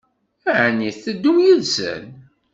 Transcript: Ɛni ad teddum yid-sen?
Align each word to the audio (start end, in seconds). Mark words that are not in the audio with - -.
Ɛni 0.63 0.87
ad 0.89 0.95
teddum 1.03 1.37
yid-sen? 1.45 2.05